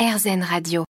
RZN 0.00 0.42
Radio. 0.42 0.84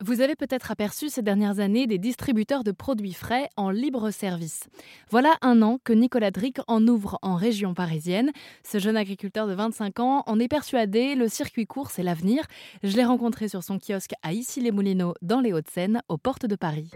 Vous 0.00 0.20
avez 0.20 0.36
peut-être 0.36 0.70
aperçu 0.70 1.08
ces 1.08 1.22
dernières 1.22 1.58
années 1.58 1.88
des 1.88 1.98
distributeurs 1.98 2.62
de 2.62 2.70
produits 2.70 3.12
frais 3.12 3.48
en 3.56 3.70
libre 3.70 4.12
service. 4.12 4.68
Voilà 5.10 5.34
un 5.42 5.60
an 5.60 5.78
que 5.82 5.92
Nicolas 5.92 6.30
Dric 6.30 6.58
en 6.68 6.86
ouvre 6.86 7.18
en 7.22 7.34
région 7.34 7.74
parisienne. 7.74 8.30
Ce 8.62 8.78
jeune 8.78 8.96
agriculteur 8.96 9.48
de 9.48 9.54
25 9.54 9.98
ans 9.98 10.22
en 10.28 10.38
est 10.38 10.46
persuadé, 10.46 11.16
le 11.16 11.26
circuit 11.26 11.66
court 11.66 11.90
c'est 11.90 12.04
l'avenir. 12.04 12.44
Je 12.84 12.96
l'ai 12.96 13.04
rencontré 13.04 13.48
sur 13.48 13.64
son 13.64 13.80
kiosque 13.80 14.12
à 14.22 14.32
Issy-les-Moulineaux 14.32 15.14
dans 15.20 15.40
les 15.40 15.52
Hauts-de-Seine, 15.52 16.00
aux 16.08 16.16
portes 16.16 16.46
de 16.46 16.54
Paris. 16.54 16.92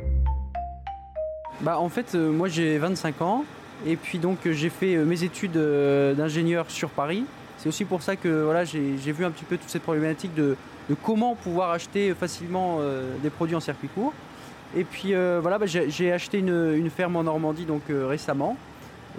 Bah 1.62 1.80
en 1.80 1.88
fait 1.88 2.14
euh, 2.14 2.30
moi 2.30 2.46
j'ai 2.46 2.78
25 2.78 3.20
ans 3.20 3.44
et 3.84 3.96
puis 3.96 4.18
donc 4.18 4.46
euh, 4.46 4.52
j'ai 4.52 4.70
fait 4.70 4.94
euh, 4.94 5.04
mes 5.04 5.24
études 5.24 5.56
euh, 5.56 6.14
d'ingénieur 6.14 6.70
sur 6.70 6.90
Paris. 6.90 7.24
C'est 7.62 7.68
aussi 7.68 7.84
pour 7.84 8.02
ça 8.02 8.16
que 8.16 8.52
j'ai 8.66 9.12
vu 9.12 9.24
un 9.24 9.30
petit 9.30 9.44
peu 9.44 9.56
toute 9.56 9.68
cette 9.68 9.84
problématique 9.84 10.34
de, 10.34 10.56
comment 11.00 11.36
pouvoir 11.36 11.70
acheter 11.70 12.12
facilement 12.12 12.78
euh, 12.80 13.14
des 13.22 13.30
produits 13.30 13.54
en 13.54 13.60
circuit 13.60 13.86
court. 13.86 14.12
Et 14.74 14.82
puis 14.82 15.14
euh, 15.14 15.38
voilà, 15.40 15.58
bah, 15.58 15.66
j'ai 15.66 16.12
acheté 16.12 16.38
une, 16.38 16.90
ferme 16.90 17.14
en 17.14 17.22
Normandie 17.22 17.64
donc 17.64 17.82
euh, 17.88 18.08
récemment. 18.08 18.56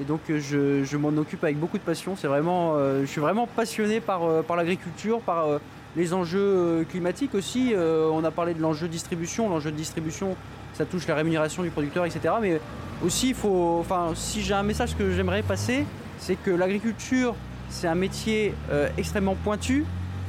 Et 0.02 0.04
donc 0.04 0.20
je, 0.28 0.98
m'en 0.98 1.16
occupe 1.18 1.42
avec 1.42 1.58
beaucoup 1.58 1.78
de 1.78 1.84
passion. 1.84 2.18
C'est 2.18 2.28
vraiment, 2.28 2.78
je 3.00 3.06
suis 3.06 3.22
vraiment 3.22 3.48
passionné 3.48 4.02
par, 4.02 4.24
l'agriculture, 4.58 5.22
par 5.22 5.48
les 5.96 6.14
enjeux 6.14 6.86
climatiques 6.90 7.36
aussi. 7.36 7.74
On 7.78 8.26
a 8.26 8.32
parlé 8.32 8.54
de 8.56 8.62
l'enjeu 8.62 8.90
distribution. 8.90 9.48
L'enjeu 9.48 9.72
de 9.72 9.78
distribution, 9.78 10.36
ça 10.74 10.84
touche 10.84 11.08
la 11.08 11.16
rémunération 11.16 11.64
du 11.64 11.70
producteur, 11.70 12.04
etc. 12.04 12.34
Mais 12.42 12.60
aussi, 13.06 13.30
il 13.30 13.36
faut, 13.36 13.78
enfin, 13.80 14.12
si 14.16 14.42
j'ai 14.42 14.56
un 14.56 14.64
message 14.64 14.98
que 14.98 15.12
j'aimerais 15.12 15.44
passer, 15.44 15.86
c'est 16.18 16.36
que 16.36 16.52
l'agriculture, 16.52 17.36
c'est 17.74 17.88
un 17.88 17.96
métier 17.96 18.54
euh, 18.72 18.88
extrêmement 18.98 19.36
pointu 19.36 19.84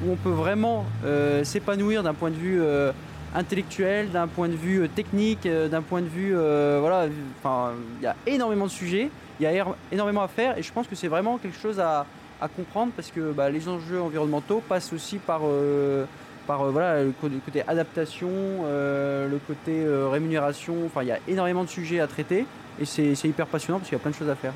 où 0.05 0.11
on 0.11 0.17
peut 0.17 0.31
vraiment 0.31 0.87
euh, 1.05 1.45
s'épanouir 1.45 2.03
d'un 2.03 2.15
point 2.15 2.31
de 2.31 2.37
vue 2.37 2.61
euh, 2.61 2.91
intellectuel, 3.35 4.11
d'un 4.11 4.27
point 4.27 4.49
de 4.49 4.57
vue 4.57 4.89
technique, 4.89 5.47
d'un 5.47 5.83
point 5.83 6.01
de 6.01 6.09
vue, 6.09 6.35
voilà, 6.35 7.07
il 7.07 8.03
y 8.03 8.07
a 8.07 8.15
énormément 8.27 8.67
de 8.67 8.71
sujets, 8.71 9.11
il 9.41 9.43
y 9.43 9.47
a 9.47 9.53
er- 9.53 9.75
énormément 9.93 10.23
à 10.23 10.29
faire 10.29 10.57
et 10.57 10.63
je 10.63 10.73
pense 10.73 10.87
que 10.87 10.95
c'est 10.95 11.09
vraiment 11.09 11.39
quelque 11.39 11.59
chose 11.59 11.81
à, 11.81 12.07
comprendre 12.57 12.93
parce 12.95 13.11
que 13.11 13.33
bah, 13.33 13.49
les 13.49 13.69
enjeux 13.71 14.03
environnementaux 14.03 14.63
passent 14.69 14.93
aussi 14.93 15.17
par 15.17 15.41
par 16.47 16.71
voilà, 16.71 17.03
le 17.03 17.13
côté 17.13 17.63
adaptation, 17.67 18.29
le 18.69 19.39
côté 19.47 19.83
rémunération. 20.13 20.75
Enfin, 20.85 21.03
il 21.03 21.09
y 21.09 21.13
a 21.13 21.19
énormément 21.27 21.65
de 21.65 21.71
sujets 21.71 22.01
à 22.01 22.07
traiter 22.07 22.47
et 22.79 22.85
c'est 22.85 23.15
hyper 23.25 23.47
passionnant 23.47 23.79
parce 23.79 23.89
qu'il 23.89 23.97
y 23.97 24.01
a 24.01 24.03
plein 24.03 24.11
de 24.11 24.17
choses 24.17 24.29
à 24.29 24.37
faire. 24.37 24.53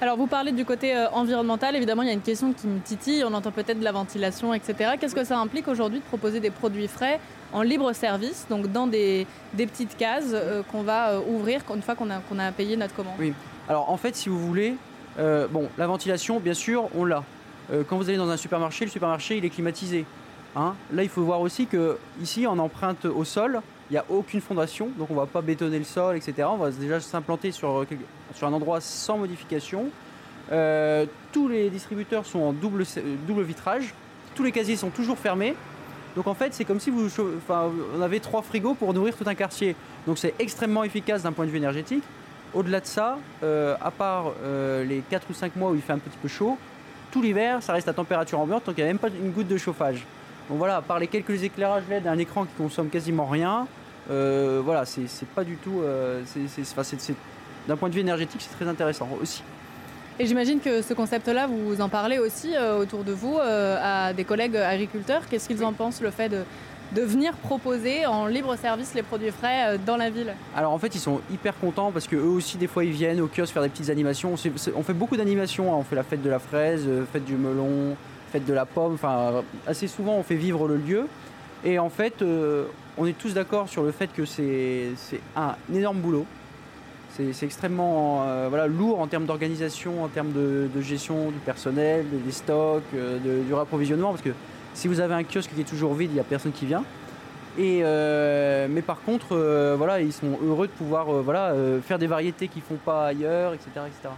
Alors 0.00 0.16
vous 0.16 0.28
parlez 0.28 0.52
du 0.52 0.64
côté 0.64 0.94
euh, 0.94 1.10
environnemental, 1.10 1.74
évidemment 1.74 2.02
il 2.02 2.08
y 2.08 2.10
a 2.10 2.14
une 2.14 2.20
question 2.20 2.52
qui 2.52 2.68
me 2.68 2.78
titille, 2.78 3.24
on 3.24 3.34
entend 3.34 3.50
peut-être 3.50 3.80
de 3.80 3.84
la 3.84 3.90
ventilation, 3.90 4.54
etc. 4.54 4.92
Qu'est-ce 4.98 5.14
que 5.14 5.24
ça 5.24 5.36
implique 5.38 5.66
aujourd'hui 5.66 5.98
de 5.98 6.04
proposer 6.04 6.38
des 6.38 6.50
produits 6.52 6.86
frais 6.86 7.18
en 7.52 7.62
libre 7.62 7.92
service, 7.92 8.46
donc 8.48 8.70
dans 8.70 8.86
des, 8.86 9.26
petites 9.56 9.96
cases 9.96 10.30
euh, 10.32 10.62
qu'on 10.70 10.82
va 10.82 11.10
euh, 11.10 11.20
ouvrir 11.28 11.62
une 11.74 11.82
fois 11.82 11.96
qu'on 11.96 12.10
a, 12.10 12.52
payé 12.52 12.76
notre 12.76 12.94
commande? 12.94 13.14
Oui. 13.18 13.32
Alors 13.68 13.90
en 13.90 13.96
fait, 13.96 14.14
si 14.14 14.28
vous 14.28 14.38
voulez, 14.38 14.76
bon, 15.18 15.68
la 15.76 15.86
ventilation, 15.88 16.38
bien 16.38 16.54
sûr, 16.54 16.88
on 16.96 17.04
l'a. 17.04 17.22
Quand 17.88 17.98
vous 17.98 18.08
allez 18.08 18.16
dans 18.16 18.30
un 18.30 18.38
supermarché, 18.38 18.86
le 18.86 18.90
supermarché, 18.90 19.36
il 19.36 19.44
est 19.44 19.50
climatisé. 19.50 20.06
Hein 20.56 20.74
Là, 20.90 21.02
il 21.02 21.10
faut 21.10 21.22
voir 21.22 21.42
aussi 21.42 21.66
que 21.66 21.98
ici, 22.22 22.46
en 22.46 22.58
empreinte 22.58 23.04
au 23.04 23.24
sol, 23.24 23.60
il 23.90 23.94
n'y 23.94 23.98
a 23.98 24.04
aucune 24.10 24.40
fondation, 24.40 24.90
donc 24.98 25.10
on 25.10 25.14
va 25.14 25.26
pas 25.26 25.40
bétonner 25.40 25.78
le 25.78 25.84
sol, 25.84 26.16
etc. 26.16 26.46
On 26.50 26.56
va 26.58 26.70
déjà 26.70 27.00
s'implanter 27.00 27.52
sur, 27.52 27.86
quelque- 27.88 28.04
sur 28.34 28.46
un 28.46 28.52
endroit 28.52 28.80
sans 28.80 29.16
modification. 29.18 29.86
Euh, 30.52 31.06
tous 31.32 31.48
les 31.48 31.70
distributeurs 31.70 32.26
sont 32.26 32.40
en 32.40 32.52
double, 32.52 32.84
double 33.26 33.42
vitrage. 33.42 33.94
Tous 34.34 34.42
les 34.44 34.52
casiers 34.52 34.76
sont 34.76 34.90
toujours 34.90 35.18
fermés. 35.18 35.54
Donc 36.16 36.26
en 36.26 36.34
fait, 36.34 36.54
c'est 36.54 36.64
comme 36.64 36.80
si 36.80 36.90
vous, 36.90 37.06
enfin, 37.36 37.70
on 37.96 38.02
avait 38.02 38.20
trois 38.20 38.42
frigos 38.42 38.74
pour 38.74 38.92
nourrir 38.94 39.14
tout 39.16 39.24
un 39.26 39.34
quartier. 39.34 39.76
Donc 40.06 40.18
c'est 40.18 40.34
extrêmement 40.38 40.84
efficace 40.84 41.22
d'un 41.22 41.32
point 41.32 41.44
de 41.46 41.50
vue 41.50 41.58
énergétique. 41.58 42.02
Au-delà 42.54 42.80
de 42.80 42.86
ça, 42.86 43.18
euh, 43.42 43.76
à 43.80 43.90
part 43.90 44.32
euh, 44.42 44.84
les 44.84 45.02
4 45.10 45.26
ou 45.30 45.34
5 45.34 45.54
mois 45.56 45.70
où 45.70 45.74
il 45.74 45.82
fait 45.82 45.92
un 45.92 45.98
petit 45.98 46.16
peu 46.20 46.28
chaud, 46.28 46.56
tout 47.12 47.20
l'hiver, 47.22 47.62
ça 47.62 47.72
reste 47.74 47.88
à 47.88 47.92
température 47.92 48.40
ambiante, 48.40 48.64
donc 48.66 48.74
il 48.76 48.80
n'y 48.80 48.84
a 48.84 48.92
même 48.92 48.98
pas 48.98 49.08
une 49.08 49.30
goutte 49.32 49.48
de 49.48 49.56
chauffage. 49.58 50.04
Donc 50.48 50.58
voilà, 50.58 50.76
à 50.76 50.82
part 50.82 50.98
les 50.98 51.06
quelques 51.08 51.42
éclairages 51.42 51.82
LED, 51.90 52.06
un 52.06 52.18
écran 52.18 52.44
qui 52.44 52.54
consomme 52.56 52.88
quasiment 52.88 53.26
rien, 53.26 53.66
euh, 54.10 54.62
voilà, 54.64 54.84
c'est 54.86 55.28
pas 55.34 55.44
du 55.44 55.56
tout. 55.56 55.80
euh, 55.82 56.22
D'un 57.66 57.76
point 57.76 57.88
de 57.90 57.94
vue 57.94 58.00
énergétique, 58.00 58.40
c'est 58.40 58.56
très 58.56 58.68
intéressant 58.68 59.08
aussi. 59.20 59.42
Et 60.18 60.26
j'imagine 60.26 60.58
que 60.60 60.80
ce 60.82 60.94
concept-là, 60.94 61.46
vous 61.46 61.80
en 61.80 61.88
parlez 61.88 62.18
aussi 62.18 62.56
euh, 62.56 62.78
autour 62.78 63.04
de 63.04 63.12
vous 63.12 63.38
à 63.40 64.12
des 64.14 64.24
collègues 64.24 64.56
agriculteurs. 64.56 65.22
Qu'est-ce 65.30 65.46
qu'ils 65.48 65.62
en 65.62 65.72
pensent, 65.74 66.00
le 66.00 66.10
fait 66.10 66.30
de, 66.30 66.42
de 66.96 67.02
venir 67.02 67.34
proposer 67.34 68.06
en 68.06 68.26
libre 68.26 68.56
service 68.56 68.94
les 68.94 69.02
produits 69.02 69.30
frais 69.30 69.78
dans 69.86 69.98
la 69.98 70.08
ville? 70.08 70.32
Alors 70.56 70.72
en 70.72 70.78
fait, 70.78 70.94
ils 70.94 71.00
sont 71.00 71.20
hyper 71.30 71.54
contents 71.60 71.92
parce 71.92 72.08
que 72.08 72.16
eux 72.16 72.22
aussi, 72.30 72.56
des 72.56 72.66
fois, 72.66 72.84
ils 72.84 72.90
viennent 72.90 73.20
au 73.20 73.28
kiosque 73.28 73.52
faire 73.52 73.62
des 73.62 73.68
petites 73.68 73.90
animations. 73.90 74.34
On 74.74 74.82
fait 74.82 74.94
beaucoup 74.94 75.16
d'animations. 75.18 75.72
hein. 75.74 75.76
On 75.78 75.84
fait 75.84 75.96
la 75.96 76.02
fête 76.04 76.22
de 76.22 76.30
la 76.30 76.38
fraise, 76.38 76.88
fête 77.12 77.26
du 77.26 77.34
melon, 77.36 77.94
fête 78.28 78.44
de 78.44 78.52
la 78.52 78.66
pomme. 78.66 78.94
Enfin, 78.94 79.42
assez 79.66 79.88
souvent, 79.88 80.14
on 80.14 80.22
fait 80.22 80.36
vivre 80.36 80.68
le 80.68 80.76
lieu. 80.76 81.06
Et 81.64 81.78
en 81.78 81.90
fait, 81.90 82.22
euh, 82.22 82.66
on 82.96 83.06
est 83.06 83.16
tous 83.16 83.34
d'accord 83.34 83.68
sur 83.68 83.82
le 83.82 83.90
fait 83.90 84.12
que 84.12 84.24
c'est 84.24 84.90
c'est 84.96 85.20
un 85.36 85.56
énorme 85.72 85.98
boulot. 85.98 86.26
C'est 87.32 87.46
extrêmement 87.46 88.22
euh, 88.22 88.46
voilà, 88.48 88.68
lourd 88.68 89.00
en 89.00 89.08
termes 89.08 89.26
d'organisation, 89.26 90.04
en 90.04 90.06
termes 90.06 90.30
de, 90.30 90.68
gestion 90.80 91.32
du 91.32 91.38
personnel, 91.38 92.06
des, 92.24 92.30
stocks, 92.30 92.84
euh, 92.94 93.42
du 93.44 93.52
rapprovisionnement. 93.52 94.10
Parce 94.10 94.22
que 94.22 94.30
si 94.72 94.86
vous 94.86 95.00
avez 95.00 95.14
un 95.14 95.24
kiosque 95.24 95.50
qui 95.52 95.60
est 95.60 95.68
toujours 95.68 95.94
vide, 95.94 96.12
il 96.12 96.14
n'y 96.14 96.20
a 96.20 96.24
personne 96.24 96.52
qui 96.52 96.66
vient. 96.66 96.84
Et 97.58 97.82
mais 98.68 98.82
par 98.82 99.02
contre, 99.02 99.34
voilà, 99.76 100.00
ils 100.00 100.12
sont 100.12 100.38
heureux 100.44 100.68
de 100.68 100.72
pouvoir 100.72 101.06
voilà, 101.06 101.52
faire 101.82 101.98
des 101.98 102.06
variétés 102.06 102.46
qu'ils 102.46 102.62
font 102.62 102.78
pas 102.84 103.06
ailleurs, 103.06 103.52
etc. 103.52 103.68
etc. 103.88 104.10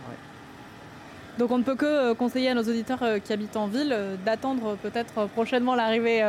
Donc 1.39 1.51
on 1.51 1.59
ne 1.59 1.63
peut 1.63 1.75
que 1.75 1.87
euh, 1.87 2.15
conseiller 2.15 2.49
à 2.51 2.55
nos 2.55 2.63
auditeurs 2.63 2.99
euh, 3.03 3.19
qui 3.19 3.33
habitent 3.33 3.57
en 3.57 3.67
ville 3.67 3.93
euh, 3.93 4.17
d'attendre 4.27 4.77
peut-être 4.83 5.27
prochainement 5.29 5.75
l'arrivée 5.75 6.21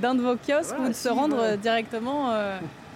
d'un 0.00 0.14
de 0.14 0.20
vos 0.22 0.34
kiosques 0.36 0.74
Voilà, 0.76 0.84
ou 0.84 0.88
de 0.88 0.92
se 0.94 1.08
rendre 1.08 1.36
voilà. 1.36 1.56
directement 1.56 2.30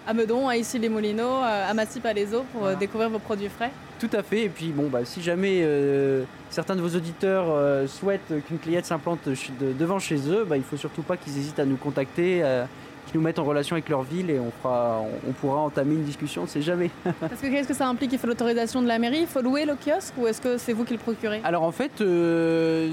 à 0.04 0.14
Meudon, 0.14 0.48
à 0.48 0.56
Issy-les-Moulineaux, 0.56 1.38
à 1.42 1.72
Massy-Palaiseau 1.74 2.44
pour 2.52 2.62
Voilà. 2.62 2.76
découvrir 2.76 3.08
vos 3.08 3.20
produits 3.20 3.48
frais. 3.48 3.70
Tout 4.00 4.10
à 4.12 4.22
fait. 4.24 4.42
Et 4.42 4.48
puis 4.48 4.68
bon, 4.68 4.88
bah, 4.88 5.04
si 5.04 5.22
jamais 5.22 5.60
euh, 5.62 6.24
certains 6.50 6.74
de 6.74 6.80
vos 6.80 6.96
auditeurs 6.96 7.44
euh, 7.48 7.86
souhaitent 7.86 8.32
qu'une 8.48 8.58
cliente 8.58 8.84
s'implante 8.84 9.28
de- 9.28 9.72
devant 9.78 10.00
chez 10.00 10.16
eux, 10.28 10.44
bah, 10.44 10.56
il 10.56 10.64
faut 10.64 10.76
surtout 10.76 11.02
pas 11.02 11.16
qu'ils 11.16 11.38
hésitent 11.38 11.60
à 11.60 11.64
nous 11.64 11.76
contacter, 11.76 12.40
euh, 12.42 12.64
qu'ils 13.06 13.18
nous 13.18 13.24
mettent 13.24 13.38
en 13.38 13.44
relation 13.44 13.74
avec 13.74 13.88
leur 13.88 14.02
ville 14.02 14.30
et 14.30 14.38
on, 14.38 14.50
fera, 14.62 15.00
on, 15.00 15.30
on 15.30 15.32
pourra 15.32 15.58
entamer 15.58 15.94
une 15.94 16.04
discussion. 16.04 16.42
On 16.42 16.44
ne 16.44 16.50
sait 16.50 16.62
jamais. 16.62 16.90
Parce 17.20 17.40
que 17.40 17.48
qu'est-ce 17.48 17.68
que 17.68 17.74
ça 17.74 17.88
implique 17.88 18.12
Il 18.12 18.18
faut 18.18 18.26
l'autorisation 18.26 18.82
de 18.82 18.88
la 18.88 18.98
mairie 18.98 19.20
Il 19.22 19.26
faut 19.26 19.42
louer 19.42 19.64
le 19.64 19.74
kiosque 19.74 20.14
ou 20.18 20.26
est-ce 20.26 20.40
que 20.40 20.58
c'est 20.58 20.72
vous 20.72 20.84
qui 20.84 20.92
le 20.94 20.98
procurez? 20.98 21.41
Alors 21.44 21.62
en 21.62 21.72
fait, 21.72 22.00
euh, 22.00 22.91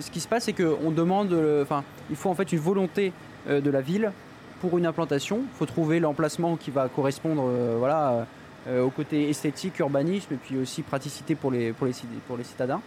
ce 0.00 0.10
qui 0.10 0.20
se 0.20 0.28
passe, 0.28 0.44
c'est 0.44 0.52
qu'on 0.52 0.90
demande, 0.90 1.32
euh, 1.32 1.62
enfin, 1.62 1.84
il 2.10 2.16
faut 2.16 2.30
en 2.30 2.34
fait 2.34 2.52
une 2.52 2.58
volonté 2.58 3.12
euh, 3.48 3.60
de 3.60 3.70
la 3.70 3.80
ville 3.80 4.12
pour 4.60 4.76
une 4.78 4.86
implantation. 4.86 5.40
Il 5.42 5.56
faut 5.56 5.66
trouver 5.66 6.00
l'emplacement 6.00 6.56
qui 6.56 6.70
va 6.70 6.88
correspondre, 6.88 7.44
euh, 7.46 7.76
voilà, 7.78 8.26
au 8.80 8.90
côté 8.90 9.28
esthétique, 9.28 9.80
urbanisme, 9.80 10.34
et 10.34 10.36
puis 10.36 10.56
aussi 10.56 10.82
praticité 10.82 11.34
pour 11.34 11.50
les, 11.50 11.72
pour 11.72 11.84
les, 11.88 11.94
pour 12.28 12.36
les 12.36 12.44
citadins. 12.44 12.80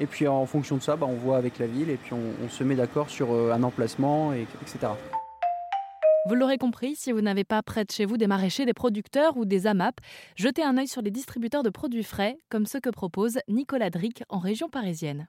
Et 0.00 0.06
puis 0.06 0.26
en 0.26 0.46
fonction 0.46 0.76
de 0.76 0.82
ça, 0.82 0.96
bah, 0.96 1.06
on 1.06 1.16
voit 1.16 1.36
avec 1.36 1.58
la 1.58 1.66
ville 1.66 1.90
et 1.90 1.96
puis 1.96 2.14
on, 2.14 2.46
on 2.46 2.48
se 2.48 2.64
met 2.64 2.76
d'accord 2.76 3.10
sur 3.10 3.34
un 3.52 3.62
emplacement, 3.62 4.32
et, 4.32 4.46
etc. 4.62 4.92
Vous 6.28 6.34
l'aurez 6.34 6.58
compris, 6.58 6.94
si 6.94 7.10
vous 7.10 7.22
n'avez 7.22 7.44
pas 7.44 7.62
près 7.62 7.86
de 7.86 7.90
chez 7.90 8.04
vous 8.04 8.18
des 8.18 8.26
maraîchers, 8.26 8.66
des 8.66 8.74
producteurs 8.74 9.38
ou 9.38 9.46
des 9.46 9.66
AMAP, 9.66 9.98
jetez 10.36 10.62
un 10.62 10.76
œil 10.76 10.86
sur 10.86 11.00
les 11.00 11.10
distributeurs 11.10 11.62
de 11.62 11.70
produits 11.70 12.04
frais, 12.04 12.36
comme 12.50 12.66
ceux 12.66 12.80
que 12.80 12.90
propose 12.90 13.38
Nicolas 13.48 13.88
Dric 13.88 14.22
en 14.28 14.38
région 14.38 14.68
parisienne. 14.68 15.28